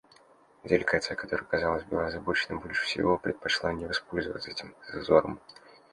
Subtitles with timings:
[0.63, 5.39] Делегация, которая, казалось, была озабочена больше всего, предпочла не воспользоваться этим зазором.